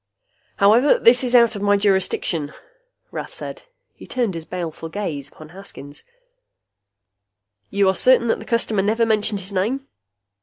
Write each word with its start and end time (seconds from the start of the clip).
"However, 0.55 0.97
that 0.97 1.23
is 1.23 1.35
out 1.35 1.55
of 1.55 1.61
my 1.61 1.77
jurisdiction," 1.77 2.55
Rath 3.11 3.35
said. 3.35 3.61
He 3.93 4.07
turned 4.07 4.33
his 4.33 4.45
baleful 4.45 4.89
gaze 4.89 5.29
full 5.29 5.35
upon 5.37 5.49
Haskins. 5.49 6.03
"You 7.69 7.87
are 7.87 7.93
certain 7.93 8.25
that 8.29 8.39
the 8.39 8.45
customer 8.45 8.81
never 8.81 9.05
mentioned 9.05 9.41
his 9.41 9.53
name?" 9.53 9.85